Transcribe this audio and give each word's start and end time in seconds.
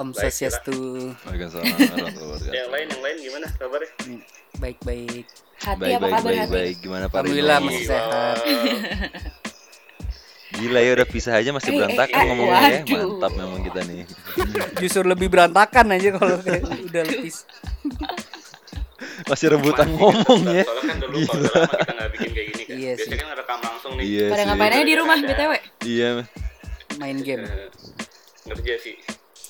Om 0.00 0.08
Baik. 0.10 0.32
Waalaikumsalam 0.32 1.64
silakan. 1.68 2.40
Yang 2.48 2.68
lain, 2.72 2.86
yang 2.88 3.02
lain 3.04 3.16
gimana 3.20 3.46
kabarnya? 3.52 3.90
Baik-baik. 4.56 5.24
Hati 5.60 5.76
Baik 5.78 5.92
apa 5.92 6.00
baik 6.00 6.12
kabar 6.14 6.24
baik 6.24 6.40
hati? 6.40 6.52
baik. 6.56 6.76
Gimana 6.80 7.04
Pak 7.04 7.16
Alhamdulillah 7.20 7.58
Rino? 7.58 7.66
masih 7.68 7.84
sehat. 7.84 8.36
Gila 10.50 10.80
ya 10.80 10.90
udah 10.92 11.06
pisah 11.06 11.34
aja 11.36 11.50
masih 11.52 11.70
Eh, 11.70 11.76
berantakan 11.76 12.10
eh, 12.10 12.20
eh, 12.20 12.26
ngomongnya 12.26 12.60
ya. 12.64 12.80
Mantap 12.90 13.32
memang 13.34 13.60
kita 13.62 13.80
nih. 13.82 14.02
Justru 14.82 15.02
lebih 15.04 15.28
berantakan 15.28 15.86
aja 15.94 16.08
kalau 16.10 16.36
kayak 16.40 16.62
udah 16.64 17.02
lepis. 17.04 17.36
Masih 19.20 19.52
rebutan 19.52 19.88
ngomong 19.94 20.40
ya. 20.48 20.64
Soalnya 20.64 20.84
kan 20.86 20.96
dulu 20.98 21.16
kalau 21.22 21.44
kita 21.70 21.92
nggak 21.92 22.10
bikin 22.12 22.30
kayak 22.32 22.46
gini 22.50 22.62
kan. 22.64 22.74
Iya 22.74 22.90
sih. 22.90 23.04
Biasanya 23.04 23.16
kan 23.16 23.26
ngerekam 23.30 23.58
langsung 23.62 23.92
nih. 23.94 24.04
Iya 24.04 24.24
Pada 24.26 24.36
sih. 24.36 24.48
ngapain 24.48 24.72
aja 24.72 24.84
di 24.84 24.96
rumah. 24.96 25.16
BTW? 25.18 25.52
Iya. 25.84 26.10
Main 26.96 27.18
game, 27.20 27.42
Eh, 27.42 27.68
Ngerja 28.42 28.74
sih. 28.80 28.94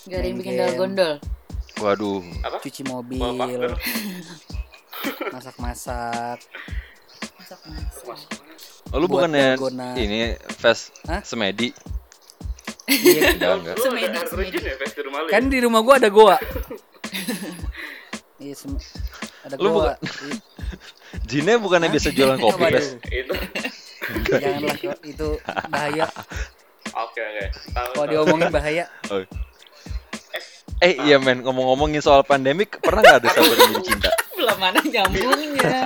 Gak 0.09 0.17
ada 0.17 0.27
yang 0.27 0.39
bikin 0.41 0.55
game. 0.57 0.77
gondol. 0.77 1.13
Waduh. 1.81 2.21
Apa? 2.45 2.57
cuci 2.61 2.83
mobil, 2.85 3.21
masak-masak. 5.35 6.39
Masak-masak. 7.41 8.19
Oh, 8.91 8.99
lu 8.99 9.07
Buat 9.07 9.31
bukannya 9.31 9.55
ini 9.97 10.35
fest 10.57 10.93
Hah? 11.09 11.25
semedi? 11.25 11.73
Iya. 12.85 13.33
Enggak 13.39 13.79
Semedi, 13.79 14.59
ya? 14.59 14.75
Kan 15.31 15.47
di 15.47 15.59
rumah 15.63 15.81
gua 15.81 15.97
ada 15.97 16.11
goa. 16.11 16.37
Iya, 18.41 18.57
sem- 18.57 18.81
ada 19.45 19.61
Lu 19.61 19.77
goa. 19.77 20.01
Jinnya 21.29 21.61
bukannya 21.61 21.93
biasa 21.93 22.09
jualan 22.09 22.41
kopi? 22.41 22.73
Itu. 23.13 23.37
Janganlah 24.33 24.77
itu 25.05 25.29
bahaya. 25.69 26.09
Oke, 26.97 27.21
oke. 27.21 27.45
Tahu, 27.77 27.89
Kalau 27.93 28.07
diomongin 28.09 28.49
bahaya. 28.49 28.89
Oh. 29.13 29.21
Eh 30.81 30.97
iya 31.05 31.21
men, 31.21 31.45
ngomong-ngomongin 31.45 32.01
soal 32.01 32.25
pandemik, 32.25 32.81
pernah 32.81 33.05
nggak 33.05 33.19
ada 33.21 33.29
sahabat 33.31 33.57
yang 33.59 33.71
jadi 33.71 33.85
cinta? 33.85 34.11
Belum 34.33 34.57
mana 34.57 34.81
nyambungnya. 34.81 35.81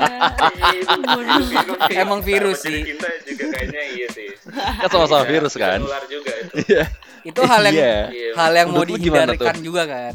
Emang 1.91 2.21
virus 2.23 2.63
sih. 2.63 2.87
Cinta 2.87 3.11
juga 3.27 3.45
kayaknya 3.51 3.83
iya 3.91 4.07
sih. 4.09 4.29
Kan 4.47 4.89
sama-sama 4.89 5.27
Bisa- 5.27 5.33
virus 5.35 5.55
kan? 5.59 5.79
nular 5.83 6.05
juga 6.07 6.31
itu. 6.31 6.53
Iya. 6.71 6.85
Itu 7.25 7.41
hal 7.43 7.63
yang 7.67 7.75
Iya. 7.75 7.97
Iya. 8.07 8.31
hal 8.37 8.53
yang 8.55 8.69
mau 8.71 8.85
dihindarkan 8.85 9.57
juga 9.59 9.83
kan. 9.85 10.15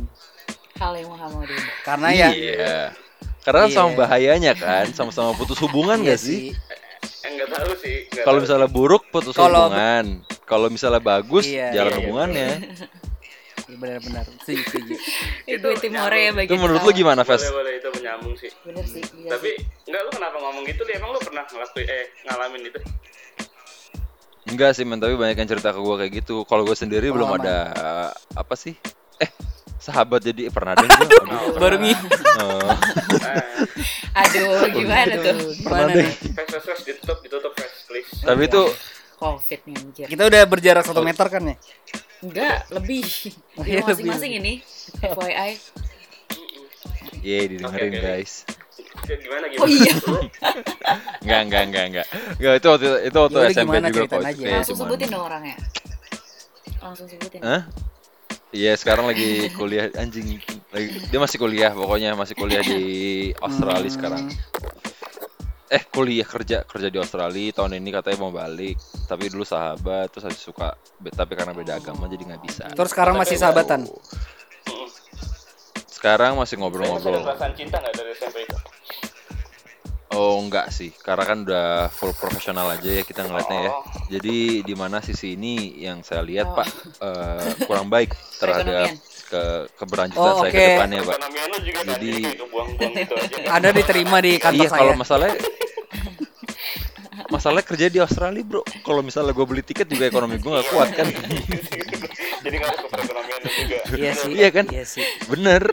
Hal 0.79 0.93
yang 0.95 1.09
mau 1.11 1.41
di 1.43 1.55
Karena 1.83 2.07
ya 2.15 2.29
Iya. 2.31 2.79
Karena 3.43 3.59
kan 3.67 3.71
sama 3.73 3.89
Iya. 3.89 3.97
bahayanya 3.99 4.53
kan, 4.55 4.85
sama-sama 4.95 5.35
putus 5.35 5.59
hubungan 5.59 5.99
iya 5.99 6.15
gak 6.15 6.19
sih? 6.21 6.39
Enggak 7.27 7.47
tahu 7.51 7.71
sih. 7.83 8.07
Kalau 8.23 8.39
misalnya 8.39 8.69
buruk 8.69 9.03
putus 9.11 9.35
hubungan. 9.35 10.23
Kalau 10.47 10.71
misalnya 10.71 11.03
bagus 11.03 11.43
Iya. 11.45 11.75
jalan 11.75 11.83
Iya, 11.83 11.83
iya. 11.91 11.99
hubungannya. 11.99 12.49
Iya, 13.69 13.77
benar-benar. 13.77 14.25
Setuju, 14.39 14.63
setuju. 14.65 14.93
Itu 15.45 15.67
tim 15.77 15.93
hore 15.93 16.19
ya 16.19 16.31
bagi 16.33 16.49
Itu 16.49 16.57
menurut 16.57 16.81
lu 16.81 16.91
gimana, 16.91 17.21
sih. 17.21 17.29
Fes? 17.29 17.41
Boleh, 17.43 17.53
boleh 17.53 17.73
itu 17.75 17.89
menyambung 17.93 18.33
sih. 18.35 18.51
Bener 18.63 18.81
sih. 18.83 19.03
iya 19.05 19.29
Tapi 19.29 19.49
sih. 19.51 19.85
enggak 19.85 20.01
lu 20.01 20.11
kenapa 20.11 20.37
ngomong 20.39 20.63
gitu? 20.65 20.81
Li? 20.83 20.91
Emang 20.91 21.09
lu 21.11 21.19
pernah 21.19 21.43
ngelakuin 21.45 21.85
eh 21.87 22.03
ngalamin 22.25 22.61
itu? 22.65 22.79
Enggak 24.49 24.71
sih, 24.73 24.81
men, 24.81 24.97
tapi 24.97 25.13
banyak 25.13 25.37
yang 25.37 25.45
cerita 25.47 25.69
ke 25.69 25.77
gue 25.77 25.95
kayak 25.95 26.11
gitu. 26.17 26.41
Kalau 26.43 26.65
gue 26.65 26.73
sendiri 26.73 27.13
belum 27.13 27.29
ada 27.31 27.55
apa 28.33 28.55
sih? 28.55 28.73
Eh, 29.21 29.29
sahabat 29.77 30.25
jadi 30.25 30.49
eh, 30.49 30.51
pernah 30.51 30.73
ada 30.73 30.89
gue. 30.89 31.05
Baru 31.61 31.77
nih. 31.77 31.93
Oh. 32.41 32.73
Ah, 34.09 34.25
Aduh, 34.25 34.65
gimana 34.73 35.13
tuh? 35.15 35.37
Gimana 35.53 35.93
deh. 35.93 36.01
nih? 36.01 36.33
Fes, 36.33 36.47
Fes, 36.49 36.63
Fes, 36.65 36.79
ditutup, 36.81 37.21
ditutup, 37.21 37.53
Fes, 37.53 37.85
please. 37.85 38.09
tapi 38.25 38.49
itu 38.49 38.61
Covid 39.19 39.59
nih 39.61 39.75
anjir. 39.75 40.07
Kita 40.07 40.23
udah 40.25 40.41
berjarak 40.45 40.83
satu 40.83 41.01
meter 41.01 41.27
kan 41.27 41.43
ya? 41.43 41.55
Enggak, 42.19 42.57
lebih. 42.69 43.03
Oh, 43.53 43.63
Di 43.67 43.69
iya, 43.69 43.83
masing-masing 43.83 44.31
ini. 44.33 44.53
FYI. 44.97 45.51
Ye, 47.19 47.37
didengerin 47.47 47.91
Oke, 47.91 47.97
oke. 47.97 47.99
guys. 48.01 48.33
Gimana 49.05 49.45
gimana? 49.47 49.59
Oh 49.59 49.67
iya. 49.67 49.93
Enggak, 51.19 51.39
enggak, 51.45 51.61
enggak, 51.65 51.83
enggak. 51.85 52.05
Enggak, 52.37 52.53
itu 52.55 52.67
waktu 52.69 52.87
itu 53.03 53.17
waktu 53.17 53.35
Ya 53.35 53.41
udah, 53.41 53.51
SMP 53.51 53.67
gimana, 53.69 53.87
juga 53.89 54.05
kok. 54.07 54.21
aja. 54.21 54.45
Langsung 54.45 54.47
cuman- 54.73 54.87
sebutin 54.87 55.07
dong 55.09 55.23
orangnya. 55.25 55.55
Langsung 56.79 57.07
sebutin. 57.07 57.41
Hah? 57.41 57.61
Iya, 58.49 58.73
sekarang 58.73 59.05
lagi 59.05 59.29
kuliah 59.53 59.93
anjing. 59.93 60.41
Lagi, 60.69 60.87
dia 61.05 61.19
masih 61.19 61.37
kuliah 61.37 61.69
pokoknya, 61.69 62.15
masih 62.15 62.33
kuliah 62.33 62.63
di 62.63 62.81
Australia 63.37 63.83
Hmm. 63.83 63.93
sekarang. 63.93 64.23
Eh, 65.69 65.85
kuliah 65.85 66.25
kerja 66.25 66.65
kerja 66.65 66.89
di 66.89 66.97
Australia 66.97 67.53
tahun 67.53 67.77
ini 67.77 67.93
katanya 67.93 68.17
mau 68.25 68.33
balik. 68.33 68.81
Tapi 69.05 69.29
dulu 69.29 69.45
sahabat, 69.45 70.09
terus 70.09 70.25
habis 70.25 70.41
suka 70.41 70.73
tapi 71.13 71.37
karena 71.37 71.53
beda 71.53 71.77
agama 71.77 72.09
jadi 72.09 72.25
nggak 72.25 72.41
bisa. 72.41 72.65
Terus 72.73 72.89
sekarang 72.89 73.15
masih 73.21 73.37
sahabatan. 73.37 73.85
Sekarang 75.85 76.39
masih 76.41 76.57
ngobrol-ngobrol. 76.57 77.21
perasaan 77.21 77.53
cinta 77.53 77.77
nggak 77.77 77.93
dari 77.93 78.11
SMP 78.17 78.37
itu? 78.49 78.57
Oh, 80.09 80.41
enggak 80.41 80.73
sih. 80.73 80.89
Karena 80.89 81.21
kan 81.21 81.37
udah 81.45 81.85
full 81.93 82.17
profesional 82.17 82.65
aja 82.73 82.89
ya 82.89 83.03
kita 83.05 83.29
ngeliatnya 83.29 83.59
ya. 83.69 83.71
Oh. 83.71 83.83
Jadi 84.09 84.65
di 84.65 84.73
mana 84.73 85.05
sisi 85.05 85.37
ini 85.37 85.77
yang 85.85 86.01
saya 86.01 86.25
lihat, 86.25 86.49
Oh. 86.49 86.55
Pak, 86.57 86.67
eh, 86.97 87.49
kurang 87.69 87.93
baik 87.93 88.17
terhadap. 88.41 88.89
Ke 89.29 89.41
keberlanjutan 89.77 90.25
Oh, 90.27 90.41
saya 90.41 90.49
oke. 90.49 90.57
ke 90.57 90.61
depannya, 90.67 90.99
Pak. 90.99 91.17
Juga 91.59 91.79
kan, 91.79 91.85
Jadi- 91.87 92.23
gitu 92.25 92.43
aja. 93.13 93.35
kan? 93.37 93.51
Anda 93.55 93.69
diterima 93.71 94.17
di 94.19 94.31
kantor 94.35 94.57
Iya, 94.57 94.67
saya. 94.67 94.79
kalau 94.79 94.93
masalahnya 94.95 95.35
masalahnya 97.29 97.61
kerja 97.63 97.85
di 97.87 97.99
Australia, 97.99 98.41
Bro. 98.41 98.61
Kalau 98.81 99.01
misalnya 99.01 99.31
gue 99.31 99.45
beli 99.45 99.61
tiket 99.61 99.85
juga 99.85 100.05
ekonomi 100.07 100.35
gue 100.35 100.49
nggak 100.49 100.67
kuat 100.67 100.89
kan. 100.91 101.05
jadi 102.43 102.55
nggak 102.57 102.71
ada 102.71 102.87
perekonomian 102.87 103.41
juga. 103.45 103.77
Iya 103.93 104.11
sih. 104.13 104.31
Iya 104.33 104.49
kan? 104.49 104.65
Iya 104.67 104.83
sih. 104.83 105.05
Bener. 105.27 105.63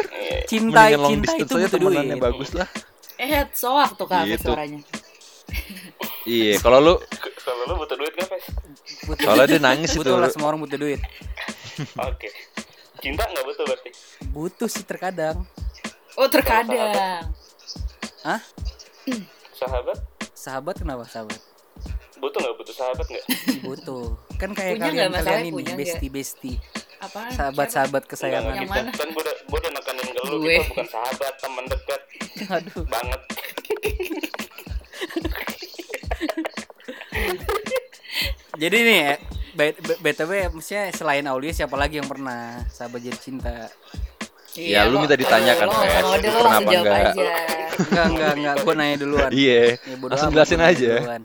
Cinta 0.44 0.82
Mendingan 0.84 1.08
cinta 1.08 1.32
distance 1.32 1.64
itu 1.66 1.76
butuh 1.78 2.02
duit. 2.02 2.20
bagus 2.20 2.50
lah. 2.52 2.68
Eh, 3.16 3.48
soak 3.50 3.96
tuh 3.96 4.04
kak 4.04 4.28
Gitu. 4.28 4.44
suaranya. 4.44 4.80
Iya, 6.26 6.58
kalau 6.58 6.78
lu 6.78 6.94
Kalau 7.40 7.62
lu 7.64 7.74
butuh 7.78 7.96
duit? 7.96 8.12
Butuh. 9.06 9.22
soalnya 9.24 9.46
dia 9.48 9.60
nangis 9.62 9.94
itu. 9.94 10.02
Butuh 10.02 10.18
lah 10.18 10.28
semua 10.28 10.50
orang 10.50 10.60
butuh 10.60 10.76
duit. 10.76 11.00
Oke. 11.96 12.28
Cinta 13.00 13.22
nggak 13.24 13.44
butuh 13.44 13.64
berarti? 13.64 13.90
Butuh 14.32 14.68
sih 14.68 14.84
terkadang. 14.84 15.44
Oh, 16.16 16.28
terkadang. 16.28 17.28
Hah? 18.24 18.40
Sahabat? 19.52 19.98
Sahabat 20.32 20.74
kenapa 20.80 21.04
sahabat? 21.06 21.38
Butuh 22.16 22.38
nggak 22.40 22.56
butuh 22.56 22.74
sahabat 22.74 23.06
nggak? 23.06 23.24
Butuh. 23.68 24.16
Kan 24.36 24.56
kayak 24.56 24.80
Punya 24.80 24.88
kalian 24.88 25.12
kalian 25.12 25.44
ini 25.52 26.08
bestie. 26.08 26.56
Apaan? 26.96 27.28
Sahabat-sahabat 27.28 28.08
Enggak, 28.08 28.16
kesayangan. 28.16 28.56
Yang 28.56 28.64
kita 28.64 28.72
mana? 28.72 28.90
kan 28.96 29.08
gue 29.12 29.20
udah, 29.20 29.36
gue 29.44 29.58
udah 29.60 29.72
nekanin 29.76 30.08
ke 30.08 30.20
lu, 30.24 30.36
Gue. 30.40 30.56
kita 30.56 30.68
bukan 30.72 30.86
sahabat, 30.88 31.34
teman 31.36 31.64
dekat 31.68 32.00
Aduh. 32.48 32.84
banget. 32.88 33.20
Jadi 38.56 38.78
nih 38.80 38.96
ya, 38.96 39.12
B- 39.20 39.35
BTW 39.96 40.32
maksudnya 40.52 40.92
selain 40.92 41.24
Aulia 41.24 41.50
siapa 41.50 41.74
lagi 41.74 41.96
yang 41.96 42.06
pernah 42.06 42.60
sahabat 42.68 43.00
jadi 43.00 43.16
cinta? 43.16 43.72
Ya, 44.52 44.84
lu 44.84 44.96
lo- 44.96 45.04
minta 45.04 45.12
ditanyakan, 45.14 45.66
lo- 45.66 45.76
Fes. 45.76 45.92
lo- 45.96 46.08
Lu 46.08 46.08
lo 46.08 46.16
pernah 46.16 46.32
langsung 46.40 46.48
apa 46.56 46.70
jawab 46.70 46.86
enggak? 46.86 47.04
aja. 47.06 47.28
Enggak, 47.76 48.06
enggak, 48.06 48.32
enggak. 48.32 48.54
Gue 48.58 48.74
nanya 48.74 48.96
duluan. 48.96 49.30
Iya. 49.30 49.60
Ya, 49.76 49.96
bodo 49.98 50.10
Langsung 50.10 50.32
jelasin 50.32 50.58
gua 50.58 50.68
aja. 50.70 50.92
duluan. 50.96 51.22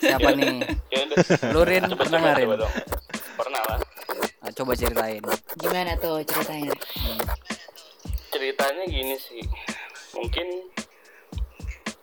Siapa 0.00 0.28
nih? 0.32 0.56
Lu 1.48 1.60
Rin, 1.62 1.82
pernah 1.92 2.18
nggak 2.18 2.34
Rin? 2.36 2.48
Pernah 3.36 3.62
lah. 3.64 3.78
Ah, 4.38 4.50
coba 4.50 4.72
ceritain. 4.74 5.22
Gimana 5.54 5.92
tuh 5.96 6.18
ceritanya? 6.24 6.74
Ceritanya 8.28 8.84
gini 8.86 9.14
sih. 9.16 9.42
Mungkin 10.12 10.46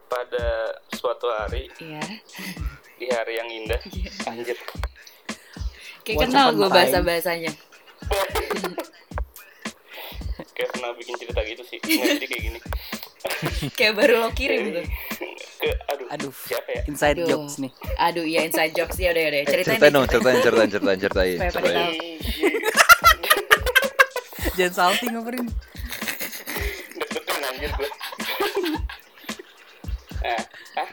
pada 0.08 0.48
suatu 0.90 1.28
hari 1.28 1.68
Iya. 1.78 2.00
di 2.96 3.06
hari 3.10 3.34
yang 3.36 3.50
indah. 3.52 3.80
Anjir. 4.26 4.56
Kayak 6.08 6.20
kenal 6.24 6.48
gue 6.52 6.62
time. 6.64 6.76
bahasa 6.76 6.98
bahasanya. 7.02 7.52
Kayak 10.54 10.70
pernah 10.72 10.90
bikin 10.96 11.16
cerita 11.18 11.42
gitu 11.44 11.64
sih. 11.66 11.78
Nggak, 11.80 12.06
jadi 12.16 12.28
kayak 12.28 12.44
gini. 12.44 12.60
Kayak 13.78 13.94
baru 13.98 14.14
lo 14.22 14.30
kirim 14.32 14.70
tuh. 14.72 14.86
Ke 15.58 15.70
aduh. 15.90 16.08
Aduh. 16.10 16.32
Siapa 16.46 16.70
ya? 16.72 16.82
Inside 16.86 17.18
Aduh. 17.18 17.28
jokes 17.28 17.56
nih. 17.58 17.72
Aduh, 17.98 18.22
iya 18.24 18.42
inside 18.46 18.72
jokes 18.72 18.96
ya 18.96 19.10
udah 19.12 19.24
udah. 19.26 19.40
Eh, 19.42 19.46
Ceritain 19.46 19.76
ceritain 19.76 19.92
dong, 19.92 20.06
ceritain, 20.06 20.38
ceritain, 20.40 20.70
ceritain, 20.70 20.98
ceritain. 21.02 21.38
Ceritain. 21.50 21.94
Jangan 24.56 24.74
salting 24.74 25.12
apa 25.12 25.30
Rin? 25.34 25.48
Deg-degan 26.96 27.42
anjir 27.44 27.72
gue. 27.74 27.90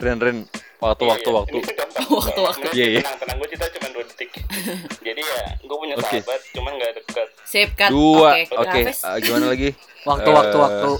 Ren, 0.03 0.19
Ren, 0.19 0.37
waktu, 0.81 1.03
Iya, 1.05 1.11
waktu, 1.12 1.29
iya. 1.29 1.37
waktu. 1.37 1.56
Gampang. 1.62 2.06
Waktu-waktu. 2.11 2.64
Nggak, 2.64 2.75
Iya, 2.75 2.87
iya. 2.88 3.00
Tenang, 3.03 3.19
tenang. 3.20 3.37
Gue 3.38 3.49
cerita 3.49 3.67
cuma 4.04 4.04
2 4.04 4.10
detik. 4.10 4.31
Jadi 5.06 5.22
ya, 5.22 5.43
gue 5.58 5.76
punya 5.76 5.94
Oke. 5.94 6.04
sahabat, 6.19 6.40
cuman 6.52 6.72
nggak 6.75 6.90
deket. 6.96 7.28
Sip 7.44 7.70
cut. 7.72 7.90
Dua, 7.90 8.31
Oke, 8.32 8.43
oke. 8.52 8.81
Hafiz. 8.82 8.99
ah, 9.02 9.16
gimana 9.16 9.46
lagi? 9.49 9.70
Waktu, 10.02 10.28
Eh, 10.28 10.34
waktu, 10.34 10.56
waktu. 10.64 10.90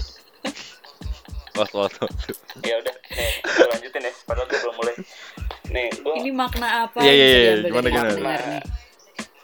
Waktu, 1.53 1.75
waktu. 1.77 2.03
Ya 2.63 2.75
udah, 2.77 2.95
nih, 3.09 3.31
gue 3.43 3.65
lanjutin 3.67 4.01
ya. 4.01 4.11
Padahal 4.23 4.47
gue 4.47 4.57
belum 4.57 4.75
mulai. 4.75 4.95
nih 5.65 5.87
gue 5.91 6.13
Ini 6.15 6.29
makna 6.31 6.67
apa? 6.83 6.97
Iya, 6.99 7.11
iya, 7.11 7.25
iya. 7.27 7.53
Gimana, 7.63 7.87
gimana? 7.89 8.09
nih? 8.49 8.63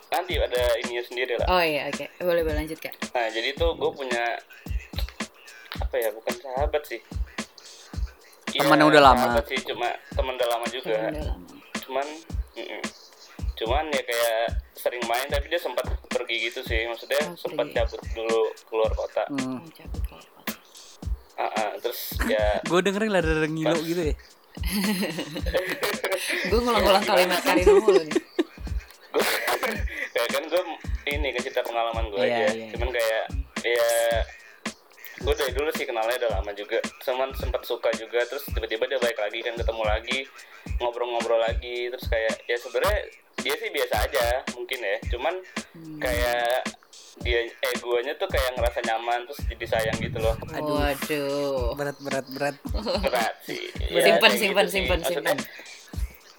nanti 0.09 0.33
ada 0.35 0.57
ininya 0.79 1.03
sendiri 1.06 1.33
lah 1.38 1.47
Oh 1.47 1.61
iya, 1.61 1.85
oke. 1.85 2.01
Boleh 2.19 2.41
boleh 2.41 2.57
lanjut 2.57 2.77
kak. 2.77 2.97
nah 3.13 3.29
jadi 3.29 3.53
tuh 3.53 3.77
gue 3.77 3.91
punya 3.91 4.41
apa 5.77 5.95
ya 5.95 6.09
bukan 6.09 6.33
sahabat 6.35 6.81
sih 6.83 6.97
Teman 8.51 8.73
yang 8.75 8.89
udah 8.89 9.01
lama. 9.03 9.21
sahabat 9.29 9.45
sih 9.45 9.59
cuma 9.63 9.85
teman 10.09 10.33
udah 10.33 10.47
lama 10.50 10.65
juga 10.67 10.89
Teman 10.89 11.13
udah 11.13 11.25
lama. 11.29 11.45
cuman 11.79 12.07
mm-mm. 12.57 12.81
Cuman 13.59 13.85
ya 13.89 14.01
kayak 14.01 14.41
sering 14.73 15.03
main 15.03 15.27
tapi 15.27 15.45
dia 15.45 15.57
sempat 15.57 15.83
pergi 16.07 16.47
gitu 16.47 16.63
sih 16.63 16.85
maksudnya 16.85 17.19
Oh, 17.21 17.35
sempat 17.35 17.67
cabut 17.69 18.00
dulu 18.09 18.41
keluar 18.65 18.91
kota 18.94 19.23
Hmm. 19.27 19.59
Oh, 19.59 19.67
kota. 20.01 20.17
Ah, 21.35 21.51
ah, 21.53 21.69
terus 21.77 22.15
ya 22.25 22.59
Gue 22.69 22.79
dengerin 22.79 23.09
lah 23.09 23.19
ada 23.19 23.44
ngilo 23.44 23.77
gitu 23.81 24.01
ya. 24.06 24.15
Gue 26.50 26.59
ngulang-ngulang 26.59 27.06
kalimat 27.06 27.39
Karina 27.39 27.71
mulu 27.73 27.95
nih. 27.97 28.11
kayak 30.09 30.29
kan 30.33 30.44
gue 30.45 30.61
ini 31.07 31.27
kan 31.31 31.41
cerita 31.41 31.61
pengalaman 31.61 32.06
gue 32.07 32.19
Iya, 32.19 32.29
aja 32.29 32.45
iya. 32.51 32.67
cuman 32.71 32.89
kayak 32.91 33.23
ya 33.59 33.89
gue 35.19 35.33
dari 35.33 35.51
dulu 35.51 35.69
sih 35.73 35.83
kenalnya 35.83 36.15
udah 36.17 36.31
lama 36.33 36.51
juga 36.53 36.77
cuman 37.01 37.33
sempat 37.33 37.61
suka 37.63 37.89
juga 37.94 38.23
terus 38.23 38.45
tiba-tiba 38.47 38.85
dia 38.85 39.00
balik 39.00 39.17
lagi 39.17 39.39
kan 39.41 39.53
ketemu 39.53 39.83
lagi 39.83 40.19
ngobrol-ngobrol 40.77 41.41
lagi 41.41 41.89
terus 41.89 42.06
kayak 42.06 42.39
ya 42.45 42.56
sebenarnya 42.56 43.00
dia 43.39 43.56
sih 43.56 43.69
biasa 43.69 43.95
aja 44.01 44.25
mungkin 44.53 44.80
ya 44.80 44.97
cuman 45.09 45.36
Hmm. 45.69 45.95
kayak 45.97 46.65
dia 47.19 47.39
eh 47.41 47.75
guanya 47.77 48.12
tuh 48.15 48.25
kayak 48.25 48.51
ngerasa 48.53 48.80
nyaman 48.81 49.24
terus 49.24 49.39
jadi 49.45 49.65
sayang 49.69 49.97
gitu 49.97 50.18
loh 50.18 50.36
Aduh. 50.50 50.75
Waduh. 50.75 51.71
Berat 51.74 51.97
berat 52.00 52.25
berat. 52.27 52.56
berat 53.00 53.36
sih 53.44 53.59
Ya, 53.91 54.01
Simpen, 54.01 54.27
kayak 54.27 54.39
simpen, 54.39 54.65
gitu 54.65 54.68
sih. 54.68 54.75
simpen, 54.77 54.97
Maksudnya, 55.00 55.33
simpen. 55.33 55.38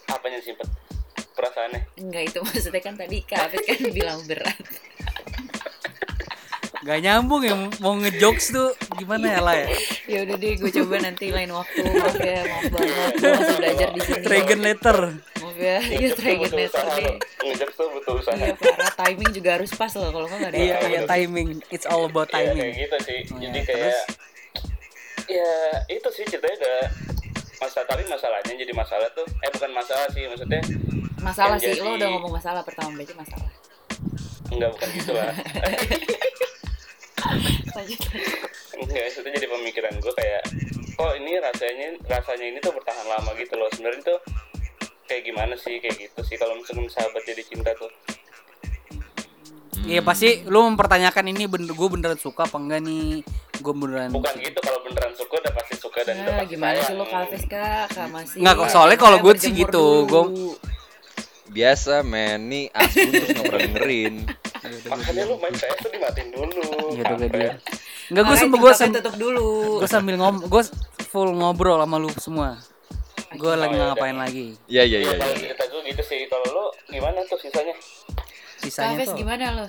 apanya 0.09 0.39
simpen 0.41 0.69
perasaannya 1.31 1.81
Enggak 1.97 2.23
itu 2.27 2.39
maksudnya 2.43 2.81
kan 2.81 2.95
tadi 2.95 3.19
Kak 3.23 3.49
kan 3.55 3.79
bilang 3.91 4.21
berat. 4.25 4.57
Gak 6.81 6.97
nyambung 6.99 7.45
ya 7.45 7.53
mau 7.77 7.93
ngejokes 7.95 8.47
tuh 8.51 8.69
gimana 8.97 9.27
ya 9.31 9.41
lah 9.43 9.53
ya. 9.55 9.69
Ya 10.09 10.19
udah 10.25 10.33
deh, 10.35 10.57
gue 10.57 10.71
coba 10.73 10.97
nanti 10.99 11.29
lain 11.29 11.53
waktu. 11.53 11.77
Maaf 11.85 12.17
ya, 12.17 12.41
maaf 12.43 12.65
banget. 12.73 13.13
Gue 13.15 13.31
masih 13.37 13.57
belajar 13.59 13.89
di 13.91 14.01
sini. 14.01 14.23
Dragon 14.25 14.61
letter. 14.65 14.99
Ya, 15.61 15.77
iya 15.77 16.09
loh. 16.09 17.17
Ngejek 17.43 17.71
tuh 17.71 17.87
butuh 17.91 18.15
usaha 18.17 18.33
Iya 18.33 18.55
parah, 18.55 18.93
timing 18.99 19.31
juga 19.31 19.51
harus 19.55 19.71
pas 19.71 19.93
loh. 19.93 20.09
Kalau 20.09 20.27
nggak 20.27 20.49
ada. 20.49 20.57
Iya 20.57 20.75
iya 20.87 21.01
timing. 21.05 21.61
It's 21.69 21.85
all 21.85 22.07
about 22.07 22.29
Iya, 22.29 22.33
kayak 22.33 22.49
timing. 22.51 22.73
gitu 22.79 22.97
sih 23.03 23.19
Oh, 23.27 23.39
jadi 23.39 23.55
ya, 23.55 23.65
kayak 23.67 23.97
ya 25.29 25.51
itu 25.89 26.09
sih 26.11 26.25
ceritanya 26.25 26.57
udah 26.59 26.79
masalah 27.61 27.87
tapi 27.87 28.03
masalahnya 28.05 28.55
jadi 28.57 28.73
masalah 28.73 29.07
tuh 29.13 29.23
eh 29.39 29.51
bukan 29.51 29.71
masalah 29.71 30.07
sih 30.09 30.25
maksudnya 30.25 30.59
Masalah 31.21 31.55
sih, 31.55 31.71
lo 31.71 31.85
jadi- 31.87 31.99
udah 31.99 32.09
ngomong 32.11 32.33
masalah 32.33 32.63
pertama 32.63 32.89
berarti 32.93 33.13
masalah. 33.15 33.51
enggak 34.51 34.71
bukan 34.73 34.89
gitu 34.91 35.13
lah 35.13 35.31
Lanjut, 37.71 38.01
enggak 38.75 39.05
itu 39.07 39.19
jadi 39.23 39.47
pemikiran 39.47 39.93
gue 39.95 40.13
kayak 40.15 40.43
kok 40.91 41.13
ini 41.15 41.33
rasanya 41.39 41.89
rasanya 42.09 42.47
ini 42.49 42.59
tuh 42.59 42.73
bertahan 42.73 43.07
lama 43.07 43.31
gitu 43.37 43.55
loh 43.55 43.69
sebenarnya 43.71 44.03
tuh 44.07 44.19
kayak 45.11 45.27
gimana 45.27 45.55
sih 45.55 45.77
kayak 45.77 45.99
gitu 45.99 46.21
sih 46.23 46.39
kalau 46.39 46.55
misalkan 46.55 46.87
sahabat 46.87 47.23
jadi 47.25 47.43
cinta 47.43 47.75
tuh 47.75 47.91
Iya 49.81 50.05
pasti 50.05 50.45
lu 50.45 50.63
mempertanyakan 50.67 51.25
ini 51.27 51.49
bener 51.49 51.73
gue 51.73 51.89
beneran 51.89 52.15
suka 52.15 52.45
apa 52.45 52.53
enggak 52.55 52.79
nih? 52.79 53.25
Gue 53.59 53.73
beneran 53.73 54.13
bukan 54.13 54.37
gitu 54.39 54.61
kalau 54.61 54.77
beneran 54.85 55.11
suka 55.13 55.41
udah 55.41 55.53
pasti 55.53 55.75
suka 55.75 55.99
dan 56.05 56.15
udah 56.17 56.23
Nah, 56.23 56.37
pasti 56.39 56.53
gimana 56.53 56.77
sih 56.77 56.85
sayang. 56.85 57.01
lo 57.01 57.05
Kak? 57.09 57.27
Kak 57.89 58.07
masih. 58.13 58.39
Nggak 58.39 58.55
kok, 58.55 58.69
soalnya 58.69 58.99
kalau 59.01 59.19
gue 59.19 59.33
sih 59.35 59.51
gitu, 59.51 59.85
gue- 60.05 60.55
Biasa 61.51 62.07
men, 62.07 62.47
nih 62.47 62.71
asun 62.71 63.11
terus 63.11 63.29
nggak 63.33 63.43
pernah 63.43 63.63
dengerin. 63.67 64.15
makanya 64.87 65.23
lu 65.27 65.35
main 65.35 65.51
PS 65.51 65.79
tuh 65.81 65.91
dimatiin 65.91 66.29
dulu 66.31 66.63
Iya 66.95 67.03
udah 67.03 67.11
gue 67.11 67.27
kampret. 67.27 67.33
dia. 67.35 67.53
Enggak 68.07 68.23
gue 68.23 68.37
sambil 68.37 68.59
gue 68.61 68.73
tutup 68.93 69.15
dulu. 69.17 69.49
gue 69.81 69.89
sambil 69.89 70.15
ngom 70.15 70.37
gue 70.45 70.63
full 71.09 71.31
ngobrol 71.33 71.81
sama 71.81 71.97
lu 71.97 72.11
semua. 72.15 72.49
Gue 73.41 73.55
lagi 73.57 73.73
Oh, 73.73 73.81
ya 73.81 73.85
ngapain 73.91 74.15
udah. 74.15 74.25
lagi? 74.29 74.47
Iya 74.69 74.83
iya 74.85 74.99
iya. 75.01 75.11
Iya, 75.11 75.13
kalau 75.17 75.33
iya. 75.33 75.41
cerita 75.41 75.65
gue 75.65 75.81
gitu 75.89 76.03
sih 76.05 76.21
kalau 76.29 76.47
lu 76.53 76.65
gimana 76.93 77.19
tuh 77.25 77.39
sisanya 77.41 77.75
Sisanya 78.61 78.93
Hafiz 78.93 79.09
tuh 79.09 79.17
gimana 79.17 79.45
lo? 79.57 79.67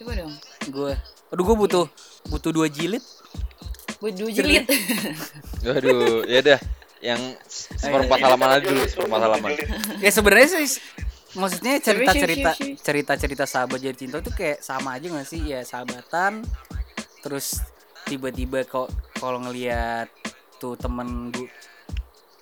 Coba 0.00 0.12
dong. 0.16 0.32
gue. 0.72 0.92
Aduh 1.28 1.44
gue 1.44 1.56
butuh 1.60 1.84
butuh 2.32 2.50
dua 2.50 2.66
jilid. 2.72 3.04
Buat 4.00 4.14
dua 4.16 4.30
jilid. 4.32 4.64
Waduh, 5.68 6.24
ya 6.24 6.40
dah. 6.40 6.60
Yang 7.04 7.20
seperempat 7.76 8.18
halaman 8.20 8.48
aja 8.56 8.64
dulu, 8.64 8.80
seperempat 8.88 9.20
halaman. 9.28 9.50
Ya 10.00 10.10
sebenarnya 10.12 10.48
sih 10.56 10.80
maksudnya 11.30 11.78
cerita 11.78 12.10
cerita 12.10 12.50
cerita 12.82 13.12
cerita 13.14 13.44
sahabat 13.46 13.78
jadi 13.78 13.94
cinta 13.94 14.18
tuh 14.18 14.34
kayak 14.34 14.58
sama 14.66 14.98
aja 14.98 15.06
gak 15.14 15.28
sih 15.30 15.38
ya 15.46 15.62
sahabatan 15.62 16.42
terus 17.22 17.62
tiba-tiba 18.02 18.66
kok 18.66 18.90
kalau 19.14 19.38
ngelihat 19.38 20.10
tuh 20.58 20.74
temen 20.74 21.30
gue 21.30 21.46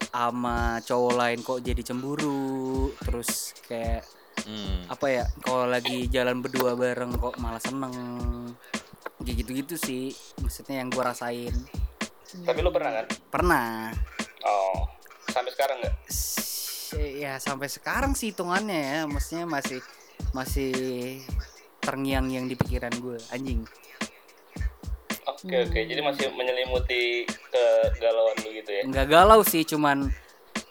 sama 0.08 0.80
cowok 0.82 1.14
lain 1.14 1.38
kok 1.44 1.60
jadi 1.62 1.82
cemburu. 1.84 2.92
Terus 3.02 3.54
kayak 3.66 4.04
Hmm. 4.38 4.86
apa 4.86 5.06
ya 5.10 5.24
kalau 5.42 5.66
lagi 5.66 6.06
jalan 6.08 6.38
berdua 6.38 6.78
bareng 6.78 7.10
kok 7.18 7.36
malah 7.42 7.58
seneng. 7.58 7.92
Kayak 9.18 9.44
gitu-gitu 9.44 9.74
sih 9.74 10.14
maksudnya 10.40 10.80
yang 10.80 10.88
gua 10.94 11.10
rasain. 11.12 11.52
Tapi 12.46 12.58
lu 12.62 12.70
pernah 12.70 13.02
kan? 13.02 13.06
Pernah. 13.28 13.92
Oh 14.46 14.86
sampai 15.28 15.50
sekarang 15.52 15.76
nggak? 15.82 15.96
Ya 17.18 17.36
sampai 17.42 17.68
sekarang 17.68 18.16
sih 18.16 18.32
hitungannya 18.32 18.80
ya 18.80 19.00
maksudnya 19.04 19.44
masih 19.44 19.82
masih 20.32 20.72
terngiang-ngiang 21.82 22.46
di 22.48 22.56
pikiran 22.58 22.92
gue 23.00 23.16
anjing 23.32 23.64
oke 25.40 25.56
oke 25.64 25.78
jadi 25.80 26.00
masih 26.00 26.26
menyelimuti 26.32 27.26
kegalauan 27.92 28.36
lu 28.42 28.50
gitu 28.52 28.70
ya 28.70 28.82
nggak 28.84 29.06
galau 29.06 29.40
sih 29.42 29.62
cuman 29.62 30.10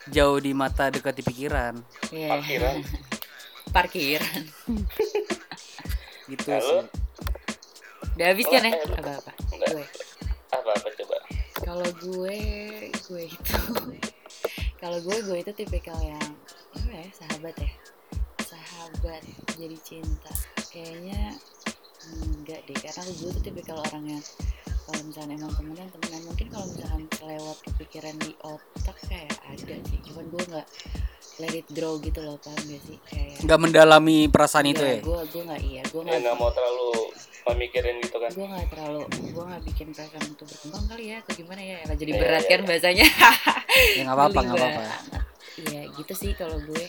jauh 0.08 0.38
di 0.38 0.52
mata 0.52 0.88
dekat 0.88 1.16
di 1.16 1.24
pikiran 1.24 1.76
Iya. 2.10 2.30
parkiran 2.34 2.78
Parkiran. 3.68 4.42
gitu 6.32 6.48
Lalu? 6.48 6.64
sih 6.64 6.80
Udah 8.16 8.28
habis 8.32 8.48
kan 8.48 8.64
ya? 8.64 8.74
Apa-apa. 8.74 9.32
Enggak. 9.54 9.70
Gue. 9.76 9.86
apa 10.50 10.70
apa 10.72 10.88
coba 10.96 11.16
Kalau 11.60 11.90
gue, 12.00 12.38
gue 12.90 13.24
itu, 13.28 13.56
kalau 14.82 14.98
gue, 14.98 15.18
gue 15.20 15.38
itu 15.38 15.52
tipikal 15.54 16.00
yang 16.00 16.24
apa 16.74 16.90
ya, 16.96 17.08
sahabat 17.14 17.56
ya, 17.60 17.70
sahabat 18.40 19.22
jadi 19.54 19.78
cinta. 19.84 20.32
Kayaknya 20.72 21.36
enggak 22.08 22.64
deh, 22.66 22.78
karena 22.80 23.04
gue 23.12 23.30
tuh 23.30 23.44
tipikal 23.44 23.78
orang 23.84 24.18
yang 24.18 24.24
kalau 24.88 25.02
misalnya 25.04 25.36
emang 25.36 25.52
temenan 25.52 25.88
temenan. 25.92 26.22
Mungkin 26.24 26.48
kalau 26.48 26.66
misalkan 26.72 27.04
kelewat 27.12 27.58
kepikiran 27.68 28.16
di 28.24 28.32
otak 28.40 28.98
kayak 29.12 29.36
ada 29.44 29.76
sih, 29.84 30.00
cuman 30.08 30.26
gue 30.32 30.44
nggak 30.48 30.68
let 31.38 31.54
it 31.54 31.68
grow 31.70 32.00
gitu 32.00 32.20
loh, 32.24 32.40
paham 32.40 32.58
gak 32.66 32.82
sih? 32.82 32.98
Kayak 33.06 33.44
nggak 33.44 33.60
mendalami 33.60 34.18
perasaan 34.32 34.66
itu 34.72 34.82
ya? 34.82 34.98
gue 35.04 35.20
gue 35.28 35.44
nggak 35.44 35.62
iya, 35.62 35.82
gue 35.86 36.02
ya 36.02 36.08
nggak 36.08 36.20
nggak 36.24 36.36
mau 36.40 36.50
terlalu 36.56 36.90
memikirin 37.48 37.96
gitu 38.02 38.18
kan. 38.18 38.32
Gue 38.32 38.48
nggak 38.48 38.68
terlalu 38.72 39.02
gue 39.12 39.44
nggak 39.44 39.64
bikin 39.68 39.88
perasaan 39.92 40.26
itu 40.26 40.44
berkembang 40.48 40.86
kali 40.88 41.04
ya 41.12 41.18
atau 41.20 41.34
gimana 41.36 41.62
ya? 41.62 41.78
Elah, 41.84 41.98
jadi 42.00 42.12
Iya, 42.16 42.20
berat 42.24 42.42
iya, 42.42 42.50
kan 42.50 42.60
iya. 42.60 42.68
bahasanya. 42.72 43.08
Ya 43.78 44.02
nggak 44.10 44.18
apa-apa 44.18 44.40
nggak 44.42 44.58
apa-apa. 44.58 44.84
iya 45.70 45.82
gitu 45.94 46.14
sih 46.18 46.32
kalau 46.34 46.58
gue. 46.64 46.86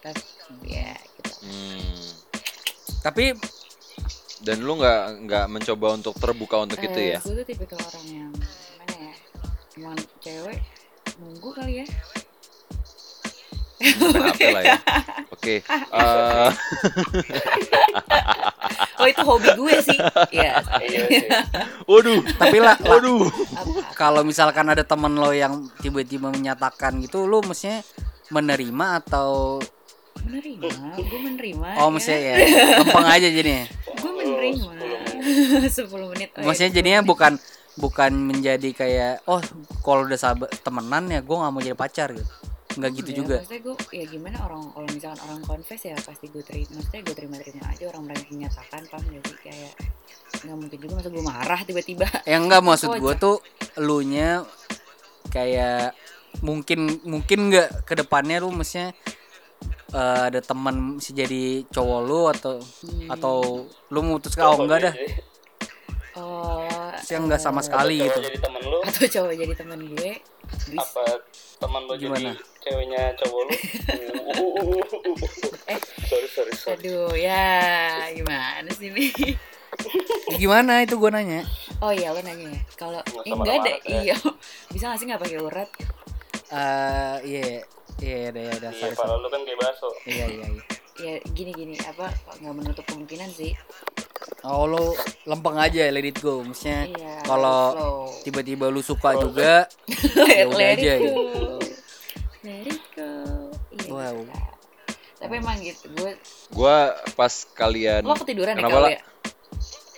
Tapi 0.00 0.22
ya 0.64 0.94
gitu. 0.94 1.32
Hmm. 1.44 2.06
tapi 2.98 3.30
Dan 4.40 4.60
lu 4.60 4.74
nggak 4.74 5.24
nggak 5.24 5.48
mencoba 5.48 5.92
untuk 5.92 6.14
terbuka 6.14 6.60
untuk 6.60 6.78
itu 6.78 6.96
Eh, 6.96 7.12
ya? 7.12 7.20
gue 7.20 7.34
tuh 7.34 7.44
tipikal 7.44 7.76
orang 7.76 8.06
yang 8.06 8.32
gimana 8.32 8.94
ya 8.94 9.12
emang 9.76 9.98
cewek 10.18 10.58
nunggu 11.16 11.52
kali 11.52 11.72
ya 11.76 11.86
Apa 13.78 14.46
lah 14.50 14.62
ya? 14.64 14.76
Oke. 15.34 15.62
eh, 15.62 16.50
oh 18.98 19.06
itu 19.06 19.22
hobi 19.22 19.48
gue 19.54 19.74
sih 19.80 19.98
ya 20.30 20.58
iya 20.82 21.02
waduh. 21.86 22.20
tapi 22.34 22.58
lah 22.58 22.74
Waduh. 22.76 23.30
kalau 23.94 24.20
misalkan 24.22 24.66
ada 24.66 24.82
temen 24.82 25.14
lo 25.14 25.30
yang 25.30 25.66
tiba-tiba 25.78 26.28
menyatakan 26.28 26.98
gitu 26.98 27.24
lo 27.24 27.40
mestinya 27.40 27.80
menerima 28.28 28.86
atau 29.00 29.56
menerima 30.18 30.66
gue 30.98 31.18
menerima 31.22 31.68
oh 31.78 31.86
ya. 31.86 31.88
mestinya 31.88 32.20
ya 32.20 32.34
gampang 32.82 33.06
aja 33.08 33.28
jadinya 33.30 33.64
gue 33.94 34.10
menerima 34.40 35.68
10 35.90 36.10
menit 36.14 36.30
oh, 36.34 36.40
ya, 36.40 36.46
maksudnya 36.46 36.72
10 36.72 36.78
jadinya 36.78 37.00
menit. 37.00 37.10
bukan 37.10 37.32
bukan 37.78 38.12
menjadi 38.14 38.70
kayak 38.74 39.14
oh 39.26 39.38
kalau 39.82 40.02
udah 40.04 40.18
sahabat 40.18 40.50
temenan 40.60 41.06
ya 41.08 41.20
gue 41.22 41.36
nggak 41.36 41.52
mau 41.52 41.62
jadi 41.62 41.78
pacar 41.78 42.10
gitu 42.10 42.26
nggak 42.78 42.90
gitu 42.94 43.10
Ya, 43.10 43.16
juga 43.16 43.36
Maksudnya 43.42 43.62
gue 43.64 43.76
ya 43.90 44.04
gimana 44.06 44.36
orang 44.44 44.62
kalau 44.70 44.88
misalkan 44.88 45.20
orang 45.26 45.40
confess 45.42 45.82
ya 45.82 45.96
pasti 45.98 46.30
gue 46.30 46.42
terima. 46.46 46.78
Maksudnya 46.78 47.00
gue 47.02 47.14
terima-terima 47.16 47.64
aja 47.66 47.84
orang 47.90 48.02
mereka 48.06 48.22
menyatakan 48.30 48.82
paham 48.86 49.02
gak 49.08 49.22
sih 49.26 49.38
kayak 49.42 49.72
nggak 50.38 50.56
mungkin 50.60 50.78
juga 50.78 50.92
masa 50.94 51.08
gue 51.10 51.24
marah 51.24 51.60
tiba-tiba. 51.66 52.06
yang 52.22 52.42
enggak 52.46 52.62
maksud 52.62 52.90
gue 52.94 53.02
Kocak. 53.02 53.18
tuh 53.18 53.36
lu 53.82 53.98
nya 54.06 54.46
kayak 55.28 55.96
mungkin 56.44 57.02
mungkin 57.02 57.38
nggak 57.50 57.82
ke 57.82 57.94
depannya 57.98 58.38
lu 58.38 58.54
maksudnya 58.54 58.94
eh, 59.90 60.20
ada 60.28 60.38
teman 60.38 60.96
bisa 60.96 61.10
jadi 61.12 61.64
cowok 61.66 61.98
lu 62.02 62.20
atau 62.28 62.54
Hmm. 62.82 63.08
atau 63.08 63.34
lu 63.88 63.98
memutuskan 64.00 64.44
oh 64.44 64.56
enggak 64.58 64.78
dah. 64.84 64.94
Jadi- 64.94 65.16
oh 66.14 66.66
sih 66.98 67.14
enggak 67.14 67.38
sama 67.38 67.58
eh, 67.58 67.62
sekali 67.62 67.96
cowok 67.96 68.06
gitu. 68.06 68.18
jadi 68.26 68.38
temen 68.40 68.62
lu? 68.64 68.78
Atau 68.82 69.04
cowok 69.06 69.32
jadi 69.34 69.54
teman 69.54 69.78
gue. 69.86 70.10
Bisa 70.66 70.82
apa 70.82 71.04
teman 71.58 71.80
lu 71.84 71.92
jadi 71.94 72.04
Gimana? 72.04 72.30
ceweknya 72.60 73.02
cowok 73.16 73.40
lu? 73.40 73.52
Eh. 75.68 75.76
sorry 76.04 76.26
sorry 76.26 76.52
sorry. 76.54 76.74
Aduh 76.78 77.12
ya 77.12 77.44
gimana 78.10 78.68
sih 78.72 78.88
nih 78.88 79.12
gimana 80.40 80.80
itu 80.80 80.96
gua 80.96 81.10
nanya? 81.10 81.44
Oh 81.78 81.90
iya 81.90 82.08
lo 82.08 82.18
nanya 82.18 82.48
ya. 82.48 82.60
Kalau 82.74 82.98
eh, 83.00 83.26
enggak 83.26 83.36
marah-marah, 83.36 83.78
iya. 83.86 84.14
Bisa 84.68 84.84
nggak 84.88 84.98
sih 84.98 85.06
nggak 85.06 85.20
pakai 85.20 85.38
urat? 85.38 85.68
Eh 86.48 87.16
iya 87.26 87.44
iya 88.00 88.30
ada 88.30 88.40
iya 88.40 88.70
sorry, 88.72 88.94
kalau 88.94 89.16
sorry. 89.18 89.24
lu 89.24 89.28
kan 89.28 89.40
kayak 89.42 89.58
baso 89.58 89.88
iya 90.06 90.26
iya 90.26 90.46
iya 90.48 90.62
ya 90.98 91.14
gini 91.30 91.50
gini 91.54 91.74
apa 91.86 92.10
nggak 92.42 92.54
menutup 92.54 92.84
kemungkinan 92.86 93.30
sih 93.30 93.54
oh 94.42 94.66
lu 94.66 94.94
lempeng 95.24 95.54
aja 95.56 95.86
let 95.90 96.02
it 96.02 96.18
go 96.18 96.42
maksudnya 96.42 96.90
iya 96.90 97.14
kalau 97.22 97.74
tiba-tiba 98.22 98.66
lu 98.66 98.82
suka 98.82 99.14
juga 99.18 99.66
let, 99.86 100.36
ya 100.38 100.44
udah 100.46 100.58
let 100.58 100.74
aja 100.78 100.92
it 100.94 101.00
go 101.02 101.14
let 102.42 102.66
it 102.66 102.82
go 102.94 103.10
iya 103.78 103.86
Wow. 103.88 104.20
bisa. 104.20 104.36
tapi 105.18 105.34
emang 105.40 105.58
gitu 105.64 105.86
gue 105.96 106.12
Gua 106.52 106.92
pas 107.14 107.32
kalian 107.52 108.04
lo 108.04 108.14
ketiduran 108.14 108.54
ya 108.54 108.60
Kenapa, 108.62 108.74
kalau 108.74 108.88
La? 108.88 108.94
ya 108.94 109.00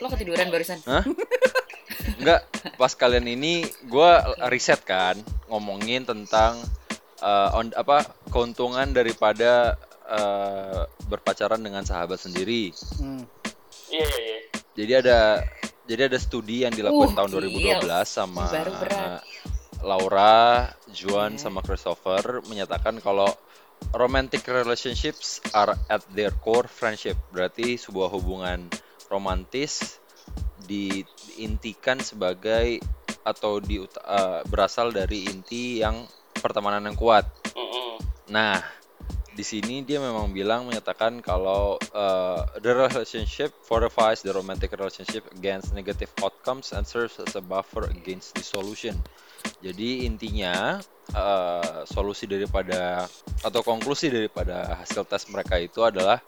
lo 0.00 0.06
ketiduran 0.08 0.46
barusan 0.48 0.78
Hah? 0.88 1.04
Enggak, 2.16 2.40
pas 2.76 2.92
kalian 2.92 3.24
ini 3.28 3.64
gua 3.84 4.24
riset 4.48 4.80
kan 4.84 5.16
ngomongin 5.48 6.04
tentang 6.04 6.56
eh, 7.20 7.48
on, 7.54 7.70
apa 7.72 8.02
keuntungan 8.28 8.90
daripada 8.90 9.76
eh, 10.06 10.82
berpacaran 11.06 11.60
dengan 11.60 11.84
sahabat 11.84 12.18
sendiri. 12.18 12.72
Hmm. 12.98 13.22
iya 13.90 14.06
iya 14.06 14.20
iya 14.22 14.40
Jadi 14.70 14.92
ada 14.96 15.18
jadi 15.84 16.06
ada 16.06 16.18
studi 16.18 16.62
yang 16.62 16.70
dilakukan 16.70 17.12
Uh, 17.12 17.16
tahun 17.18 17.30
gils. 17.34 17.82
2012 17.82 18.06
sama 18.06 18.44
Baru 18.46 18.72
berat. 18.78 19.20
Laura, 19.80 20.68
Juan 20.88 21.34
Iya. 21.34 21.40
sama 21.40 21.60
Christopher 21.60 22.44
menyatakan 22.46 23.00
kalau 23.00 23.26
romantic 23.90 24.44
relationships 24.44 25.40
are 25.50 25.72
at 25.88 26.04
their 26.12 26.30
core 26.36 26.68
friendship. 26.68 27.16
Berarti 27.32 27.74
sebuah 27.74 28.12
hubungan 28.12 28.68
romantis 29.08 29.98
di- 30.60 31.02
diintikan 31.26 31.98
sebagai 31.98 32.78
atau 33.20 33.58
di 33.58 33.80
eh, 33.80 34.40
berasal 34.46 34.92
dari 34.92 35.26
inti 35.26 35.80
yang 35.80 36.04
pertemanan 36.40 36.88
yang 36.88 36.98
kuat. 36.98 37.28
Mm-mm. 37.54 38.00
Nah, 38.32 38.58
di 39.30 39.44
sini 39.46 39.80
dia 39.86 40.02
memang 40.02 40.34
bilang 40.34 40.68
menyatakan 40.68 41.22
kalau 41.24 41.80
uh, 41.94 42.44
the 42.60 42.72
relationship 42.74 43.54
fortifies 43.64 44.20
the 44.20 44.34
romantic 44.34 44.74
relationship 44.74 45.24
against 45.32 45.72
negative 45.72 46.10
outcomes 46.20 46.74
and 46.76 46.84
serves 46.84 47.16
as 47.22 47.32
a 47.38 47.42
buffer 47.44 47.88
against 47.88 48.36
dissolution. 48.36 48.92
Jadi 49.64 50.04
intinya 50.04 50.76
uh, 51.16 51.88
solusi 51.88 52.28
daripada 52.28 53.08
atau 53.40 53.60
konklusi 53.64 54.12
daripada 54.12 54.76
hasil 54.84 55.08
tes 55.08 55.24
mereka 55.32 55.56
itu 55.56 55.80
adalah 55.80 56.20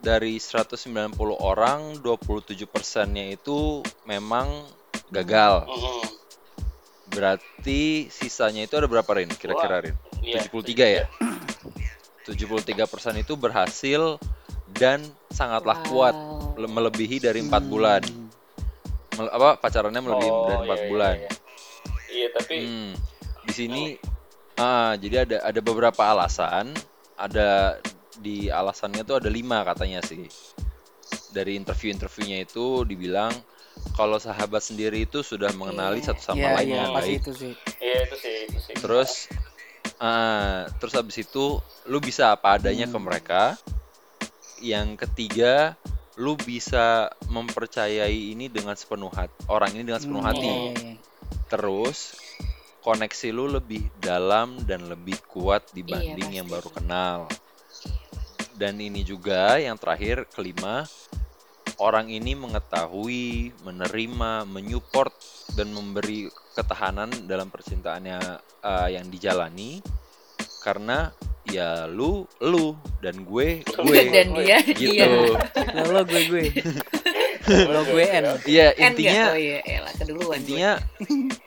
dari 0.00 0.36
190 0.36 1.16
orang 1.40 1.96
27 2.04 2.68
persennya 2.68 3.36
itu 3.36 3.80
memang 4.04 4.68
gagal. 5.08 5.64
Mm-mm. 5.64 6.19
Berarti 7.10 8.06
sisanya 8.06 8.64
itu 8.64 8.74
ada 8.74 8.86
berapa 8.86 9.10
Rin? 9.10 9.28
Kira-kira 9.28 9.82
Rin? 9.82 9.96
Iya. 10.22 10.46
73 10.46 10.86
ya? 10.86 11.04
73% 12.24 12.70
itu 13.18 13.34
berhasil 13.34 14.20
dan 14.70 15.02
sangatlah 15.28 15.82
kuat 15.84 16.14
Wow. 16.14 16.54
le- 16.56 16.70
melebihi 16.70 17.18
dari 17.18 17.42
empat 17.42 17.62
bulan. 17.64 18.02
Mel- 19.18 19.32
apa 19.32 19.58
pacarannya 19.58 19.98
melebihi 19.98 20.30
Oh, 20.30 20.46
dari 20.46 20.58
empat 20.62 20.70
iya, 20.70 20.84
iya, 20.84 20.90
bulan. 20.90 21.14
iya. 21.16 21.30
Iya 22.10 22.28
tapi 22.32 22.54
Hmm, 22.60 22.90
di 23.42 23.52
sini 23.52 23.82
ah 24.56 24.94
jadi 24.94 25.26
ada 25.26 25.36
ada 25.42 25.60
beberapa 25.60 26.02
alasan. 26.04 26.70
Ada 27.16 27.80
di 28.16 28.48
alasannya 28.48 29.02
tuh 29.02 29.18
ada 29.18 29.28
lima 29.28 29.60
katanya 29.62 30.00
sih. 30.00 30.24
Dari 31.30 31.54
interview-interviewnya 31.54 32.42
itu 32.42 32.82
dibilang 32.84 33.32
kalau 33.92 34.16
sahabat 34.16 34.60
sendiri 34.60 35.04
itu 35.04 35.20
sudah 35.20 35.50
mengenali 35.52 36.00
Iya. 36.00 36.12
satu 36.12 36.22
sama 36.24 36.40
Iya 36.40 36.54
lain 36.56 36.70
pasti 36.90 36.94
baik. 36.96 37.20
itu 37.20 37.32
sih 37.34 37.52
iya 37.78 37.96
itu 38.04 38.16
sih 38.16 38.34
itu 38.46 38.58
sih. 38.60 38.74
Terus 38.76 39.10
ah, 39.98 40.64
terus 40.76 40.94
habis 40.94 41.16
itu 41.18 41.58
lu 41.84 41.98
bisa 41.98 42.32
apa 42.32 42.56
adanya 42.56 42.86
ke 42.86 42.96
Hmm. 42.96 43.04
mereka. 43.04 43.42
Yang 44.60 45.08
ketiga, 45.08 45.72
lu 46.16 46.36
bisa 46.36 47.08
mempercayai 47.26 48.36
ini 48.36 48.46
dengan 48.46 48.76
sepenuh 48.76 49.08
hati. 49.08 49.32
Orang 49.48 49.72
ini 49.72 49.84
dengan 49.84 50.00
sepenuh 50.00 50.20
Hmm, 50.20 50.30
hati. 50.32 50.44
iya, 50.44 50.60
iya, 50.60 50.72
iya. 50.84 50.94
Terus 51.48 52.12
koneksi 52.80 53.28
lu 53.30 53.48
lebih 53.48 53.88
dalam 53.96 54.60
dan 54.64 54.84
lebih 54.84 55.16
kuat 55.24 55.64
dibanding 55.72 56.28
Iya, 56.28 56.44
yang 56.44 56.48
baru 56.48 56.68
kenal. 56.68 57.18
Dan 58.52 58.76
ini 58.76 59.00
juga 59.00 59.56
yang 59.56 59.80
terakhir 59.80 60.28
kelima, 60.28 60.84
orang 61.80 62.12
ini 62.12 62.36
mengetahui, 62.36 63.56
menerima, 63.64 64.44
menyupport 64.44 65.12
dan 65.56 65.72
memberi 65.72 66.28
ketahanan 66.52 67.08
dalam 67.24 67.48
percintaannya 67.48 68.20
uh, 68.62 68.88
yang 68.92 69.08
dijalani. 69.08 69.80
Karena 70.60 71.08
ya 71.48 71.88
lu 71.88 72.28
lu 72.44 72.76
dan 73.00 73.24
gue 73.24 73.64
gue. 73.64 73.98
Dan 74.12 74.36
dia 74.36 74.60
gitu. 74.62 74.92
dia 74.92 75.08
lo 75.08 75.34
lo 75.88 76.00
gue 76.04 76.22
gue. 76.28 76.44
Lo 77.48 77.80
gue 77.88 78.04
n. 78.04 78.24
Iya, 78.44 78.76
N 78.76 78.92
intinya 78.92 79.32
oh 79.32 79.38
iya. 79.40 79.58
Elah 79.64 79.92
keduluan 79.96 80.36
gue. 80.36 80.38
intinya 80.44 80.72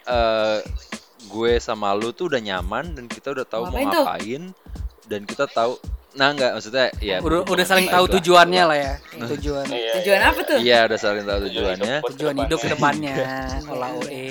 eh 0.09 0.59
gue 1.33 1.51
sama 1.57 1.93
lu 1.97 2.13
tuh 2.13 2.29
udah 2.29 2.41
nyaman 2.41 2.93
dan 2.93 3.05
kita 3.09 3.33
udah 3.33 3.45
tahu 3.47 3.69
mau 3.69 3.73
Ngapain 3.73 3.89
tuh? 3.89 4.03
ngapain 4.05 4.43
dan 5.09 5.21
kita 5.25 5.45
tahu 5.49 5.73
nah 6.13 6.29
nggak 6.29 6.51
maksudnya 6.53 6.87
ya 7.01 7.17
udah 7.25 7.41
hubungan 7.41 7.57
udah 7.57 7.65
saling 7.65 7.89
tahu 7.89 8.05
lah. 8.05 8.13
tujuannya 8.19 8.63
lah 8.69 8.77
ya. 8.77 8.93
Tujuan. 9.33 9.65
Iya, 9.73 9.91
tujuan 9.97 10.19
iya, 10.21 10.29
apa 10.29 10.39
tuh? 10.45 10.57
Iya 10.61 10.77
udah 10.85 10.99
saling 11.01 11.25
tahu 11.25 11.39
tujuannya. 11.49 11.95
tujuan 12.13 12.35
hidup 12.45 12.59
ke 12.61 12.65
ke 12.65 12.69
depannya. 12.77 13.13
depannya. 13.17 13.71
Olah 13.73 13.91
oe. 13.97 14.25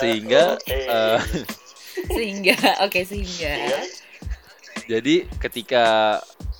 Sehingga 0.00 0.60
eh, 0.68 1.18
sehingga 2.12 2.56
oke 2.84 3.00
sehingga. 3.04 3.52
Iya. 3.54 3.80
jadi 4.84 5.14
ketika 5.40 5.84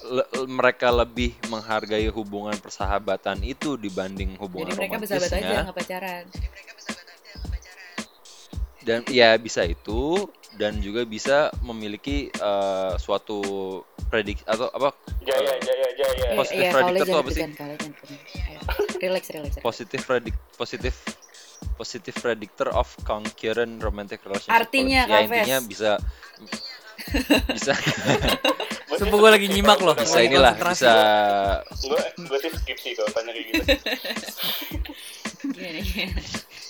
le- 0.05 0.29
mereka 0.49 0.89
lebih 0.89 1.37
menghargai 1.49 2.09
hubungan 2.09 2.57
persahabatan 2.57 3.45
itu 3.45 3.77
dibanding 3.77 4.37
hubungan 4.41 4.73
jadi 4.73 4.79
mereka 4.81 4.97
bersahabat 4.97 5.29
aja 5.29 5.37
romantisnya 5.37 5.61
nggak 5.69 5.77
pacaran. 5.77 6.25
dan 8.85 9.01
ya 9.09 9.33
bisa 9.37 9.65
itu 9.65 10.29
dan 10.55 10.79
juga 10.79 11.03
bisa 11.03 11.51
memiliki 11.67 12.31
eh, 12.31 12.93
suatu 12.99 13.41
predik 14.11 14.43
atau 14.47 14.71
apa 14.71 14.95
Jaya 15.27 15.55
Jaya 15.59 15.89
Jaya. 15.99 16.27
Positive 16.39 16.63
iya 16.63 16.71
predictor 16.71 17.07
kalau 17.07 17.23
tuh 17.27 17.35
jangan 17.35 17.55
apa 17.55 17.67
sih? 17.75 18.19
relax 19.05 19.25
relax 19.35 19.53
relax. 19.59 19.63
positive 19.63 20.03
predict 20.07 20.39
positive 20.57 20.97
positive 21.75 22.17
predictor 22.17 22.69
of 22.71 22.87
concurrent 23.03 23.83
romantic 23.83 24.23
relationship. 24.23 24.55
Artinya, 24.55 25.09
ya 25.11 25.19
intinya 25.27 25.59
bisa 25.65 25.91
bisa 27.51 27.73
Sumpah 28.95 29.19
gue 29.19 29.31
lagi 29.35 29.47
nyimak 29.51 29.83
loh. 29.83 29.99
bisa 29.99 30.23
inilah 30.23 30.55
bisa 30.55 30.95
Gue 31.83 31.99
gue 32.15 32.39
sih 32.39 32.51
skip 32.55 32.79
sih 32.79 32.95
kalau 32.95 33.11
tanya 33.11 33.35
kayak 33.35 33.47
gitu. 33.51 33.63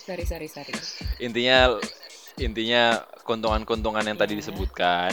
Sorry 0.09 0.25
sorry 0.25 0.49
sorry 0.49 0.73
intinya 1.21 1.77
intinya 2.41 3.05
keuntungan-keuntungan 3.25 4.05
yang 4.05 4.19
tadi 4.21 4.37
Iya. 4.37 4.41
disebutkan 4.45 5.13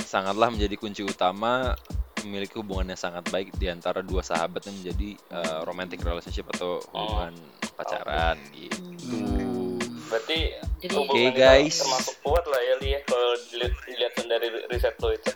sangatlah 0.00 0.48
menjadi 0.48 0.74
kunci 0.80 1.02
utama 1.04 1.76
memiliki 2.24 2.56
hubungan 2.56 2.96
yang 2.96 3.00
sangat 3.00 3.28
baik 3.28 3.52
di 3.60 3.68
antara 3.68 4.00
dua 4.00 4.24
sahabat 4.24 4.64
yang 4.64 4.76
menjadi 4.80 5.10
uh, 5.28 5.60
romantic 5.68 6.00
relationship 6.00 6.48
atau 6.56 6.80
hubungan 6.96 7.36
pacaran 7.76 8.40
gitu. 8.56 8.80
Hmm. 9.12 9.76
Berarti 10.08 10.38
Oke, 10.94 11.20
itu 11.28 11.36
guys. 11.36 11.80
termasuk 11.84 12.16
kuat 12.24 12.44
lah 12.48 12.60
ya 12.60 12.74
Li 12.80 12.96
kalau 13.04 13.36
dilihat 13.52 14.12
dari 14.24 14.48
riset 14.72 14.96
lo 15.00 15.12
itu. 15.12 15.32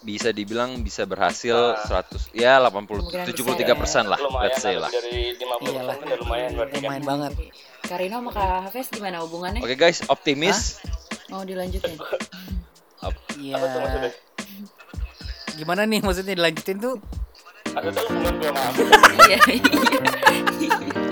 Bisa 0.00 0.30
dibilang 0.30 0.80
bisa 0.80 1.04
berhasil 1.04 1.76
Ah. 1.76 2.02
100 2.02 2.32
ya 2.32 2.56
80 2.58 3.04
Kemungkinan 3.04 3.26
73 3.66 3.76
persen 3.76 4.04
lah 4.04 4.16
lumayan 4.16 4.44
let's 4.46 4.58
say 4.58 4.74
lah. 4.74 4.88
dari 4.88 5.36
50 5.36 5.70
Iyalah. 5.70 5.96
udah 5.98 6.18
lumayan 6.18 6.50
berarti 6.54 6.74
kan. 6.74 6.82
Lumayan 6.82 7.04
banget. 7.04 7.32
Jadi, 7.34 7.48
Karino 7.82 8.16
sama 8.18 8.30
Kak 8.30 8.48
Hafiz 8.64 8.86
gimana 8.88 9.16
hubungannya 9.20 9.60
Oke 9.60 9.74
guys, 9.74 10.00
optimis. 10.06 10.80
mau 11.26 11.42
dilanjutin 11.42 11.96
Iya. 13.36 13.56
Gimana 15.54 15.84
nih 15.84 16.00
maksudnya 16.00 16.32
dilanjutin 16.32 16.76
tuh? 16.76 16.96
Ada 17.70 17.88
tuh 17.90 18.04
hubungan 18.08 18.34
gue 18.36 18.48
sama 18.48 18.62
iya 19.28 19.38
iya 19.46 21.09